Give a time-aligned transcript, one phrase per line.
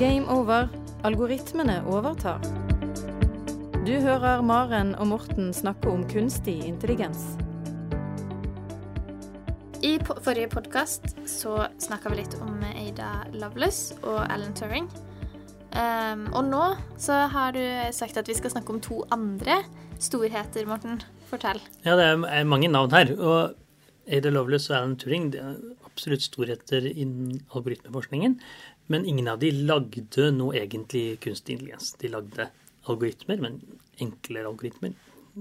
[0.00, 0.68] Game over.
[1.04, 2.40] Algoritmene overtar.
[3.84, 7.34] Du hører Maren og Morten snakke om kunstig intelligens.
[9.84, 13.10] I po forrige podkast så snakka vi litt om Ada
[13.42, 14.88] Loveless og Alan Turing.
[15.76, 16.64] Um, og nå
[16.96, 17.60] så har du
[17.92, 19.60] sagt at vi skal snakke om to andre
[20.00, 21.02] storheter, Morten.
[21.28, 21.60] Fortell.
[21.84, 23.12] Ja, det er mange navn her.
[23.20, 23.52] Og
[24.08, 28.40] Ada Loveless og Alan Turing det er absolutt storheter innen algoritmeforskningen.
[28.90, 31.92] Men ingen av de lagde noe egentlig kunstig intelligens.
[32.00, 32.48] De lagde
[32.90, 33.60] algoritmer, men
[34.02, 34.94] enklere algoritmer,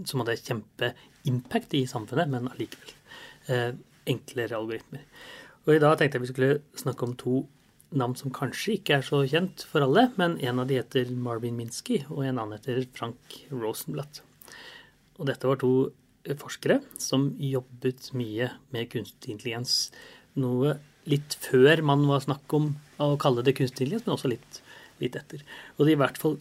[0.05, 2.91] som hadde kjempeimpact i samfunnet, men allikevel
[3.49, 3.71] eh,
[4.09, 5.05] enklere algoritmer.
[5.65, 7.41] Og i dag tenkte jeg vi skulle snakke om to
[7.97, 11.57] navn som kanskje ikke er så kjent for alle, men en av de heter Marvin
[11.57, 14.21] Minsky, og en annen heter Frank Rosenblatt.
[15.17, 15.73] Og dette var to
[16.39, 19.89] forskere som jobbet mye med kunstig intelligens.
[20.37, 20.77] Noe
[21.09, 24.61] litt før man var snakk om å kalle det kunstig intelligens, men også litt,
[24.99, 25.43] litt etter.
[25.77, 26.39] Og det er i hvert fall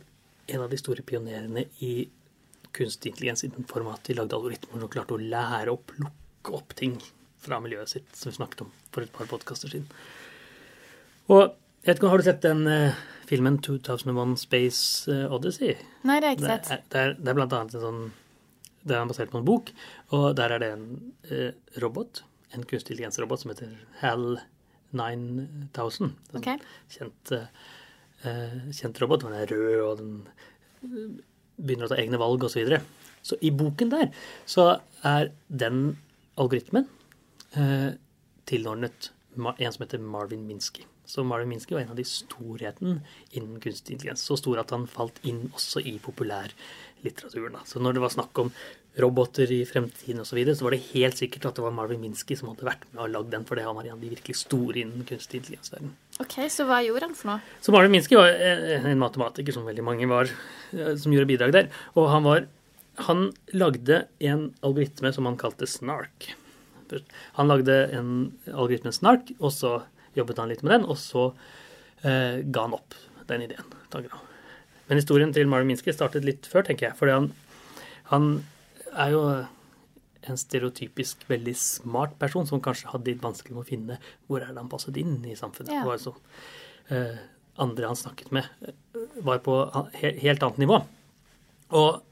[0.48, 1.92] en av de store pionerene i
[2.76, 6.56] kunstig intelligens i den form at de lagde algoritmer og klarte å lære å plukke
[6.56, 6.98] opp ting
[7.42, 9.88] fra miljøet sitt, som vi snakket om for et par podkaster siden.
[11.28, 11.44] Og
[11.84, 12.96] jeg vet ikke, Har du sett den uh,
[13.28, 15.76] filmen 2001 Space eh, Odyssey?
[16.08, 16.88] Nei, det har jeg ikke sett.
[16.90, 18.00] Det er, det er blant annet en sånn
[18.82, 19.70] Det er basert på en bok,
[20.16, 20.88] og der er det en
[21.30, 21.52] uh,
[21.84, 22.22] robot,
[22.54, 24.40] en kunstig intelligensrobot som heter HAL
[24.96, 26.14] 9000.
[26.38, 26.56] Okay.
[26.92, 29.26] Kjent, uh, kjent robot.
[29.26, 31.20] Den er rød, og den
[31.58, 32.54] begynner å ta egne valg, osv.
[32.54, 32.82] Så, videre.
[33.22, 34.12] så i boken der
[34.48, 34.68] så
[35.06, 35.96] er den
[36.38, 36.88] algoritmen
[37.58, 37.90] uh,
[38.48, 40.86] tilordnet en som heter Marvin Minsky.
[41.08, 42.98] Så Marvin Minsky var en av de storhetene
[43.30, 44.24] innen kunstig intelligens.
[44.24, 47.56] Så stor at han falt inn også i populærlitteraturen.
[47.64, 48.50] Så når det var snakk om
[48.98, 52.00] roboter i fremtiden osv., så, videre, så var det helt sikkert at det var Marvin
[52.02, 54.10] Minsky som hadde vært med og lagd den, for det han var en av de
[54.10, 55.92] virkelig store innen kunstig intelligens-verden.
[56.18, 57.56] Ok, Så hva gjorde han for noe?
[57.62, 60.32] Så Marvin Minsky var en matematiker som veldig mange var,
[60.72, 61.70] som gjorde bidrag der.
[61.94, 62.46] Og han var
[63.06, 66.32] Han lagde en algoritme som han kalte Snark.
[67.36, 68.08] Han lagde en
[68.50, 69.84] algoritme Snark, og så
[70.18, 71.28] jobbet han litt med den, og så
[72.02, 72.96] eh, ga han opp
[73.30, 73.70] den ideen.
[74.88, 76.98] Men historien til Marvin Minsky startet litt før, tenker jeg.
[76.98, 77.30] fordi han,
[78.10, 78.28] han
[78.98, 79.22] er jo
[80.28, 84.50] en stereotypisk veldig smart person som kanskje hadde litt vanskelig med å finne hvor er
[84.50, 85.76] det han passet inn i samfunnet.
[85.78, 85.84] Ja.
[85.86, 86.14] Altså,
[86.92, 87.20] eh,
[87.62, 88.48] andre han snakket med,
[89.24, 89.56] var på
[89.98, 90.82] he helt annet nivå.
[91.78, 92.02] Og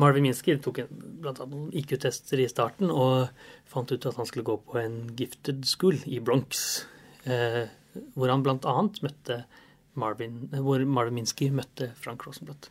[0.00, 3.32] Marvin Minsky tok en, blant annet noen IQ-tester i starten og
[3.70, 6.84] fant ut at han skulle gå på en gifted school i Bronx,
[7.24, 7.64] eh,
[8.16, 9.42] hvor han blant annet møtte
[10.00, 12.70] Marvin, hvor Marvin Minsky møtte Frank Rosenblatt.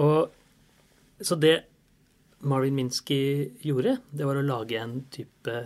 [0.00, 0.32] Og,
[1.20, 1.58] så det
[2.48, 3.22] Marvin Minsky
[3.62, 5.56] gjorde, det var å lage en type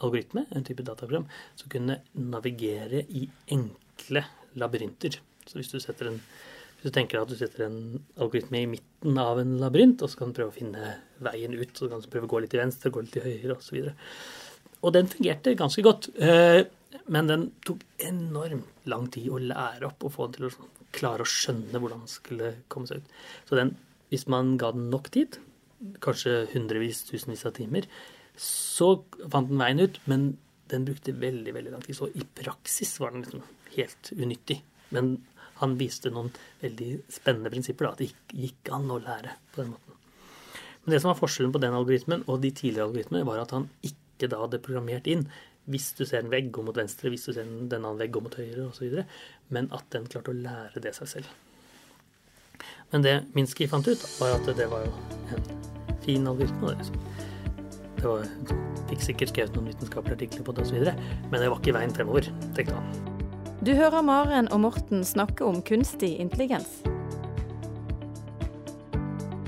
[0.00, 1.26] algoritme, en type dataprogram,
[1.58, 4.24] som kunne navigere i enkle
[4.58, 5.20] labyrinter.
[5.46, 6.20] Så hvis du en
[6.80, 7.80] hvis du tenker at du setter en
[8.16, 11.74] algoritme i midten av en labyrint, og så kan du prøve å finne veien ut,
[11.76, 13.82] så kan du prøve å gå litt til venstre, gå litt til høyre osv.
[13.82, 14.14] Og,
[14.80, 16.08] og den fungerte ganske godt.
[17.12, 21.26] Men den tok enormt lang tid å lære opp og få den til å klare
[21.26, 23.12] å skjønne hvordan den skulle komme seg ut.
[23.50, 23.74] Så den,
[24.08, 25.36] hvis man ga den nok tid,
[26.04, 27.88] kanskje hundrevis, tusenvis av timer,
[28.40, 28.92] så
[29.32, 30.00] fant den veien ut.
[30.10, 30.32] Men
[30.70, 31.98] den brukte veldig veldig lang tid.
[31.98, 33.44] Så i praksis var den liksom
[33.76, 34.60] helt unyttig.
[34.94, 35.16] Men
[35.60, 36.32] han viste noen
[36.62, 37.88] veldig spennende prinsipper.
[37.88, 39.98] Da, at det gikk an å lære på den måten.
[40.84, 43.68] Men det som var forskjellen på den algoritmen og de tidligere algoritmene, var at han
[43.86, 45.26] ikke da hadde programmert inn
[45.70, 48.22] hvis du ser en vegg gå mot venstre, hvis du ser en annen vegg gå
[48.24, 49.02] mot høyre osv.,
[49.54, 51.34] men at den klarte å lære det seg selv.
[52.90, 54.94] Men det Minsky fant ut, var at det var jo
[55.36, 55.69] en
[56.04, 56.74] fin algoritme.
[58.00, 58.24] Det, var,
[58.88, 60.78] fikk sikkert skrevet noen vitenskapelige artikler på det osv.,
[61.30, 62.24] men det var ikke veien fremover,
[62.56, 62.86] tenkte han.
[63.60, 66.80] Du hører Maren og Morten snakke om kunstig intelligens.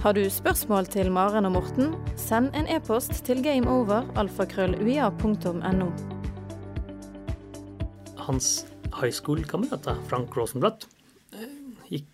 [0.02, 5.88] Har du spørsmål til Maren og Morten, send en e-post til gameover.alfakrølluia.no.
[8.26, 8.66] Hans
[8.98, 10.87] high school-kamerat, Frank Rosenblatt,
[11.88, 12.04] gikk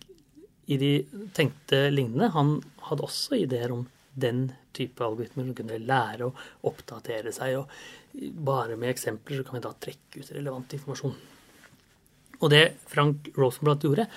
[0.69, 1.05] i de
[1.35, 2.29] tenkte lignende.
[2.31, 3.87] Han hadde også ideer om
[4.21, 4.45] den
[4.75, 6.35] type algoritmer som kunne lære å
[6.69, 7.57] oppdatere seg.
[7.59, 11.17] og Bare med eksempler så kan vi da trekke ut relevant informasjon.
[12.39, 14.07] Og det Frank Rosenblatt gjorde,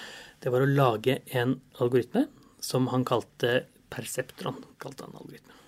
[0.42, 2.26] det var å lage en algoritme
[2.62, 4.62] som han kalte Perceptron.
[4.78, 5.58] kalte han algoritmen.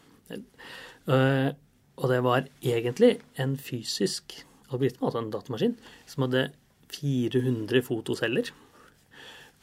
[1.95, 4.39] Og det var egentlig en fysisk
[4.71, 5.77] algoritme, altså en datamaskin,
[6.11, 6.49] som hadde
[6.95, 8.51] 400 fotoceller.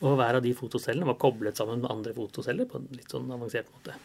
[0.02, 3.30] Og hver av de fotocellene var koblet sammen med andre fotoceller på en litt sånn
[3.34, 3.98] avansert måte.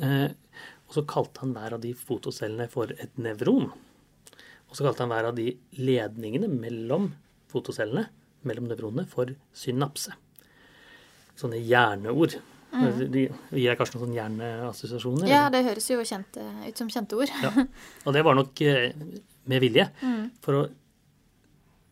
[0.00, 3.68] Og så kalte han hver av de fotocellene for et nevron.
[4.70, 7.12] Og så kalte han hver av de ledningene mellom
[7.50, 8.08] fotocellene
[8.46, 10.14] mellom nevronene for synapse.
[11.38, 12.38] Sånne hjerneord.
[12.70, 15.30] De gir kanskje noen sånne hjerneassosiasjoner?
[15.30, 17.32] Ja, det høres jo kjente, ut som kjente ord.
[17.42, 17.50] Ja.
[18.06, 18.92] Og det var nok eh,
[19.50, 19.88] med vilje.
[20.04, 20.28] Mm.
[20.44, 20.66] For å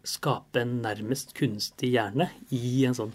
[0.08, 3.12] skape en nærmest kunstig hjerne i en sånn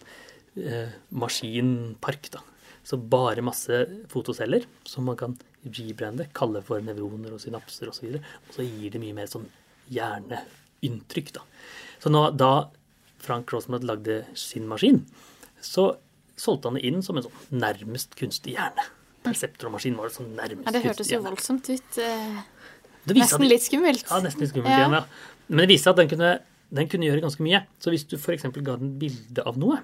[0.60, 2.34] eh, maskinpark.
[2.36, 2.44] da.
[2.84, 3.78] Så bare masse
[4.12, 8.10] fotoceller som man kan rebrande, kalle for nevroner og synapser osv.
[8.18, 9.46] Og, og så gir det mye mer sånn
[9.94, 11.32] hjerneinntrykk.
[11.38, 11.44] da.
[12.04, 12.50] Så nå, da
[13.24, 15.06] Frank Rosenblatt lagde sin maskin,
[15.64, 15.94] så
[16.36, 18.84] solgte han det inn som en sånn nærmest kunstig hjerne.
[19.24, 20.68] Perseptormaskin var det sånn nærmest kunstig hjerne.
[20.68, 22.00] Ja, det hørtes jo voldsomt ut.
[22.04, 22.42] eh,
[23.14, 24.04] Nesten litt skummelt.
[24.10, 24.82] ja, nesten litt skummelt Ja.
[24.84, 25.06] igjen, ja.
[25.48, 26.40] Men det viste seg at den kunne,
[26.72, 27.64] den kunne gjøre ganske mye.
[27.80, 28.44] Så hvis du f.eks.
[28.44, 29.80] ga den bilde av noe,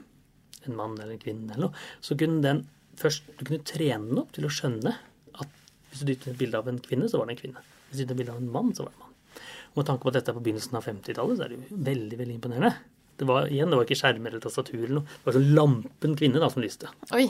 [0.67, 2.65] en mann eller en kvinne eller noe, så kunne den
[2.99, 4.95] først Du kunne trene den opp til å skjønne
[5.39, 5.59] at
[5.89, 7.65] hvis du dyttet et bilde av en kvinne, så var det en kvinne.
[7.89, 9.43] Hvis du dyttet et bilde av en mann, så var det en mann.
[9.69, 11.81] Og med tanke på at dette er på begynnelsen av 50-tallet, så er det jo
[11.89, 12.71] veldig, veldig imponerende.
[13.19, 15.09] Det var igjen, det var ikke skjermer eller tastatur eller noe.
[15.11, 16.91] Det var sånn lampen kvinne da som lyste.
[17.17, 17.25] Oi.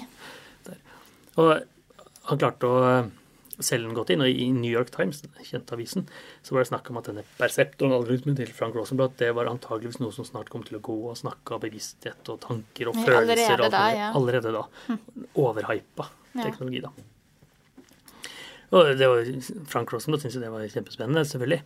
[1.39, 1.49] Og
[2.29, 2.81] han klarte å
[3.59, 6.07] eh, gått inn, og i New York Times, kjente avisen,
[6.45, 10.15] så var det snakk om at denne perceptoren-algoritmen til Frank Rosenblatt, det var antageligvis noe
[10.15, 13.59] som snart kom til å gå og snakke av bevissthet og tanker og følelser.
[13.59, 14.09] allerede da, ja.
[14.17, 14.65] Allerede da.
[15.35, 16.09] Overhypa
[16.39, 16.91] teknologi, da.
[18.69, 19.25] Og det var,
[19.69, 21.63] Frank Rosenblatt syntes jo det var kjempespennende, selvfølgelig.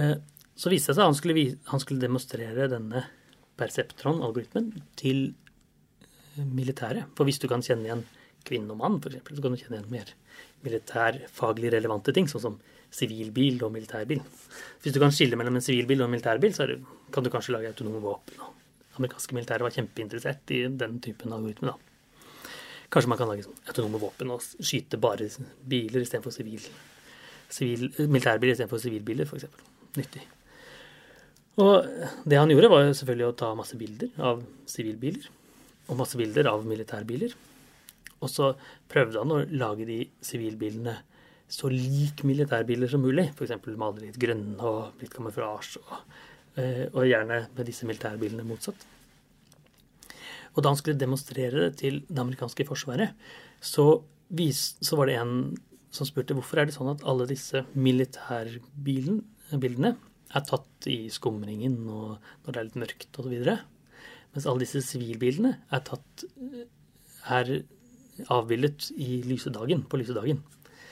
[0.00, 0.14] Eh,
[0.56, 1.42] Så viste det seg at han skulle,
[1.72, 3.06] han skulle demonstrere denne
[3.60, 5.22] perceptron-algoritmen til
[6.36, 7.08] eh, militæret.
[7.16, 8.04] For hvis du kan kjenne igjen
[8.48, 10.12] kvinne og mann, f.eks., så kan du kjenne igjen mer
[10.62, 12.58] militærfaglig relevante ting, sånn som
[12.92, 14.20] sivilbil og militærbil.
[14.82, 16.80] Hvis du kan skille mellom en sivilbil og en militærbil, så det,
[17.12, 18.40] kan du kanskje lage autonome våpen.
[18.40, 21.72] og Amerikanske militære var kjempeinteressert i den typen algoritme.
[21.72, 22.50] da.
[22.92, 25.30] Kanskje man kan lage sånn autonome våpen og skyte bare
[25.64, 26.60] biler istedenfor sivil,
[27.48, 29.48] sivil, militærbiler istedenfor sivilbiler, f.eks.
[29.96, 30.26] Nyttig.
[31.60, 31.88] Og
[32.28, 35.28] det han gjorde, var selvfølgelig å ta masse bilder av sivilbiler
[35.88, 37.32] og masse bilder av militærbiler.
[38.22, 38.52] Og så
[38.90, 40.96] prøvde han å lage de sivilbilene
[41.52, 43.26] så lik militærbiler som mulig.
[43.34, 43.52] F.eks.
[43.76, 45.98] male litt grønne og litt kamuflasje, og,
[46.56, 48.86] eh, og gjerne med disse militærbilene motsatt.
[50.52, 53.10] Og da han skulle demonstrere det til det amerikanske forsvaret,
[53.60, 55.34] så, vis, så var det en
[55.92, 59.92] som spurte hvorfor er det sånn at alle disse militærbildene
[60.32, 63.34] er tatt i skumringen og når det er litt mørkt osv.
[64.32, 66.24] Mens alle disse sivilbilene er tatt
[67.28, 67.46] er
[68.32, 70.42] avbildet i lysedagen, på lysedagen.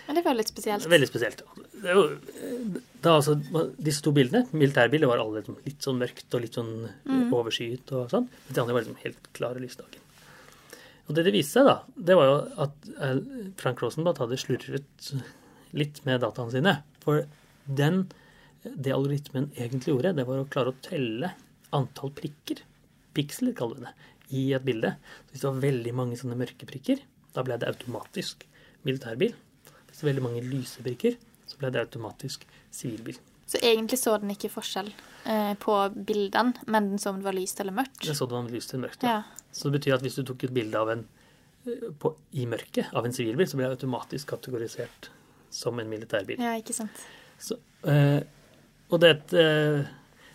[0.06, 0.86] Men det var litt spesielt.
[0.90, 1.42] Veldig spesielt.
[1.80, 2.04] Det jo,
[2.98, 3.36] da, altså,
[3.78, 6.72] disse to bildene, militærbildet, var alle liksom litt sånn mørkt og litt sånn
[7.30, 8.26] overskyet og sånn.
[8.46, 10.02] Men de andre var liksom helt klare lysdagen.
[11.06, 11.76] Og det det viste seg, da,
[12.10, 12.34] det var jo
[12.66, 13.20] at eh,
[13.58, 15.12] Frank Rosenblatt hadde slurret
[15.78, 16.74] litt med dataene sine.
[17.02, 17.24] For
[17.66, 18.04] den,
[18.62, 21.32] det algoritmen egentlig gjorde, det var å klare å telle
[21.74, 22.62] antall prikker,
[23.14, 23.94] piksler kaller vi det,
[24.36, 24.94] i et bilde.
[25.26, 27.02] Så hvis det var veldig mange sånne mørke prikker,
[27.34, 28.46] da ble det automatisk
[28.86, 29.34] militærbil.
[29.88, 31.18] Hvis det var veldig mange lyse prikker,
[31.50, 33.18] så ble det automatisk sivilbil.
[33.50, 34.92] Så egentlig så den ikke forskjell
[35.26, 38.04] eh, på bildene, men den så om det var lyst eller mørkt.
[38.06, 39.06] Den så det var lyst eller mørkt.
[39.06, 39.16] Ja.
[39.18, 39.46] Ja.
[39.50, 41.06] Så det betyr at hvis du tok et bilde av en
[41.66, 45.10] eh, på, i mørket av en sivilbil, så ble det automatisk kategorisert
[45.50, 46.38] som en militærbil.
[46.38, 47.02] ja, ikke sant.
[47.42, 47.56] Så,
[47.90, 48.20] eh,
[48.90, 49.82] og det, eh,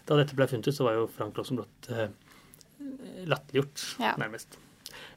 [0.05, 2.09] da dette ble funnet ut, så var jo Frank Rosenblott eh,
[3.25, 4.13] latterliggjort, Ja.
[4.21, 4.57] nærmest.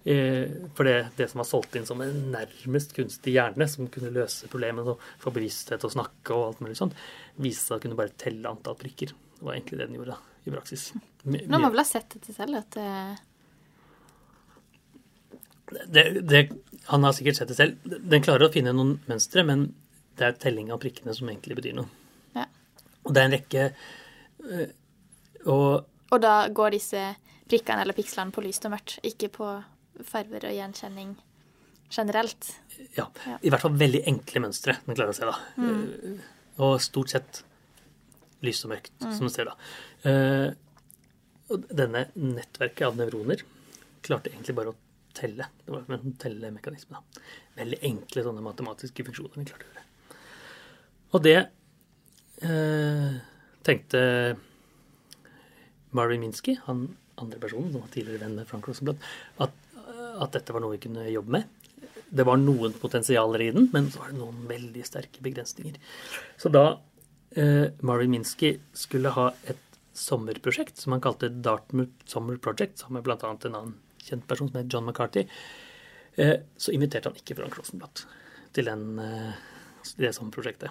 [0.05, 4.11] Eh, for det, det som var solgt inn som en nærmest kunstig hjerne, som kunne
[4.15, 6.95] løse problemet få bevissthet og snakke og alt mulig sånt,
[7.39, 9.13] viste seg å kunne bare telle antall prikker.
[9.39, 10.89] Det var egentlig det den gjorde da, i praksis.
[11.25, 13.17] My- Nå må vel ha sett dette selv, at eh,
[15.87, 16.43] det, det,
[16.89, 17.77] han har sikkert sett det selv.
[17.85, 19.67] Den klarer å finne noen mønstre, men
[20.19, 21.91] det er telling av prikkene som egentlig betyr noe.
[22.35, 22.47] Ja.
[23.05, 24.71] Og det er en rekke eh,
[25.47, 27.03] Og Og da går disse
[27.49, 29.51] prikkene eller pikslene på lyst og mørkt, ikke på
[30.07, 31.17] farver og gjenkjenning
[31.91, 32.51] generelt.
[32.95, 33.07] ja,
[33.43, 35.37] i hvert fall veldig enkle mønstre den klarer å se, da.
[35.57, 36.19] Mm.
[36.65, 37.43] Og stort sett
[38.45, 39.55] lyst og mørkt, som du ser da.
[40.09, 40.51] Eh,
[41.49, 43.43] og denne nettverket av nevroner
[44.05, 44.79] klarte egentlig bare å
[45.17, 45.49] telle.
[45.65, 46.99] Det var en tellemekanisme.
[46.99, 47.23] da.
[47.59, 49.87] Veldig enkle sånne matematiske funksjoner den klarte å gjøre.
[51.17, 51.39] Og det
[52.45, 53.17] eh,
[53.65, 54.03] tenkte
[55.97, 59.07] Marvin Minsky, han andre personen som var tidligere venn med Frank Rosenblatt,
[59.43, 59.55] at,
[60.23, 61.49] at dette var noe vi kunne jobbe med.
[62.09, 65.77] Det var noen potensialer i den, men så var det noen veldig sterke begrensninger.
[66.41, 66.65] Så da
[67.37, 69.65] eh, Marvin Minsky skulle ha et
[69.99, 73.19] sommerprosjekt som han kalte Dartmouth Summer Project, sammen med bl.a.
[73.35, 75.27] en annen kjent person som het John McCarthy,
[76.17, 78.07] eh, så inviterte han ikke Frank Rosenblatt
[78.57, 79.33] til den, eh,
[79.99, 80.71] det sommerprosjektet.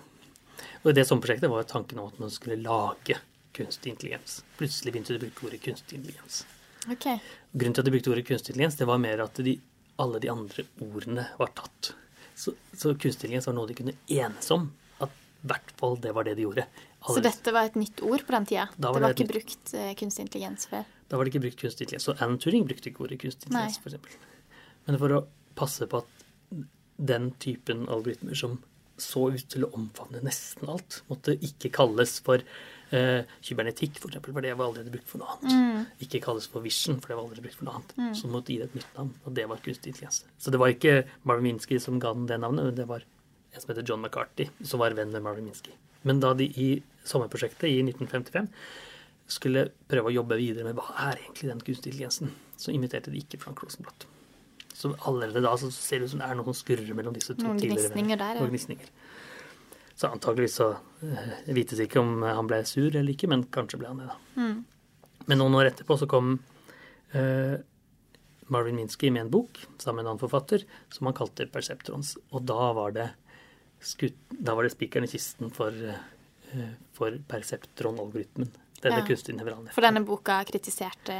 [0.83, 3.19] Og i det sommerprosjektet var tanken om at man skulle lage
[3.57, 4.39] kunstig intelligens.
[4.59, 6.43] Plutselig begynte de å bruke ordet kunstig intelligens.
[6.87, 7.19] Okay.
[7.51, 9.57] Grunnen til at de brukte ordet kunstig intelligens, det var mer at de,
[10.03, 11.93] alle de andre ordene var tatt.
[12.37, 14.69] Så, så kunstig intelligens var noe de kunne enes om.
[15.03, 16.67] At i hvert fall det var det de gjorde.
[17.07, 18.67] Så dette var et nytt ord på den tida?
[18.75, 20.87] Da Det var var det et ikke brukt eh, kunstig intelligens før?
[21.07, 22.07] Da var det ikke brukt kunstig intelligens.
[22.09, 24.17] Så Alan Turing brukte ikke ordet kunstig intelligens, f.eks.
[24.87, 25.21] Men for å
[25.57, 26.63] passe på at
[26.97, 28.57] den typen algoritmer som
[28.97, 32.41] så ut til å omfavne nesten alt, måtte ikke kalles for
[32.95, 35.87] eh, kybernetikk, f.eks., for det var allerede brukt for noe annet.
[36.05, 38.17] Ikke kalles for vision, for det var allerede brukt for noe annet.
[38.19, 40.23] Så måtte gi det et nytt navn, og det var kunstig intelligens.
[40.39, 43.61] Så det var ikke Marvin Minsky som ga den det navnet, men det var en
[43.63, 45.71] som heter John McCarthy, som var venn med Marvin Minsky.
[46.07, 46.69] Men da de i
[47.07, 48.51] sommerprosjektet i 1955
[49.27, 53.19] skulle prøve å jobbe videre med hva er egentlig den kunstige intelligensen, så inviterte de
[53.19, 54.05] ikke Frank Rosenblatt.
[54.77, 57.33] Så allerede da så ser det ut som det er noe som skurrer mellom disse
[57.33, 58.19] to Noen tidligere venner.
[58.21, 58.43] der, ja.
[58.43, 58.91] Noen gnisninger.
[59.97, 60.67] Så antageligvis så
[61.01, 64.17] eh, vites ikke om han ble sur eller ikke, men kanskje ble han det, da.
[64.37, 64.59] Mm.
[65.27, 66.35] Men noen år etterpå så kom
[67.15, 67.55] uh,
[68.53, 70.63] Marvin Minsky med en bok sammen med en annen forfatter
[70.93, 72.13] som han kalte Perceptrons.
[72.31, 73.09] Og da var det,
[73.83, 78.53] skutt, da var det spikeren i kisten for, uh, for Perceptron-algoritmen.
[78.77, 79.05] Denne Ja.
[79.07, 79.73] kunstige nevralnettverket.
[79.73, 81.15] For denne boka kritiserte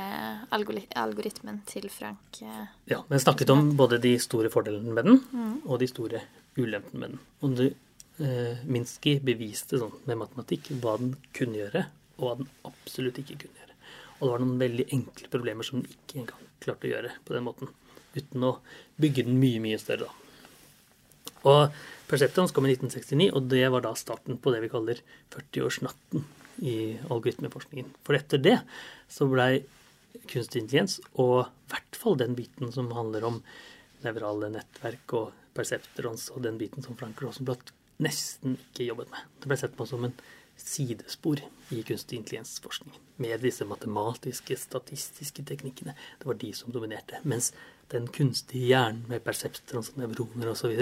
[0.53, 5.17] algoritmen til Frank eh, Ja, den snakket om både de store fordelene med den,
[5.65, 6.21] og de store
[6.55, 7.19] ulempene med den.
[7.41, 7.86] Og det, eh,
[8.17, 11.83] Minsky beviste sånn med matematikk hva den kunne gjøre,
[12.17, 13.75] og hva den absolutt ikke kunne gjøre.
[14.17, 17.35] Og det var noen veldig enkle problemer som den ikke engang klarte å gjøre på
[17.35, 17.69] den måten.
[18.17, 18.55] Uten å
[18.97, 20.23] bygge den mye, mye større, da.
[21.47, 25.01] Og Perceptrons kom i 1969, og det var da starten på det vi kaller
[25.35, 26.23] 40-årsnatten
[26.65, 26.75] i
[27.11, 27.89] algoritmeforskningen.
[28.07, 28.55] For etter det
[29.11, 29.59] så blei
[30.31, 33.41] kunstig intelligens, og i hvert fall den biten som handler om
[34.05, 37.73] nevrale nettverk og perceptrons, og den biten som Frank Rosenblatt
[38.03, 39.29] nesten ikke jobbet med.
[39.41, 40.15] Det ble sett på som en
[40.57, 41.41] sidespor
[41.73, 42.95] i kunstig intelligensforskning.
[43.21, 45.95] Med disse matematiske, statistiske teknikkene.
[46.19, 47.21] Det var de som dominerte.
[47.23, 47.51] Mens
[47.93, 50.73] den kunstige hjernen med perseptrons, nevroner osv.,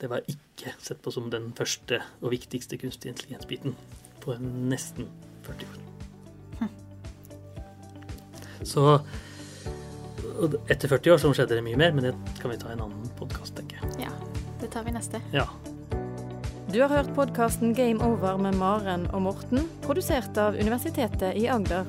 [0.00, 3.76] det var ikke sett på som den første og viktigste kunstig intelligensbiten
[4.24, 5.06] på nesten
[5.46, 5.80] 40 år.
[8.64, 8.82] Så
[10.72, 12.86] etter 40 år så skjedde det mye mer, men det kan vi ta i en
[12.86, 14.08] annen podkast, tenker jeg.
[14.08, 14.12] Ja,
[14.62, 15.20] det tar vi neste.
[15.34, 15.44] Ja.
[16.74, 21.86] Du har hørt podkasten Game Over med Maren og Morten, produsert av Universitetet i Agder.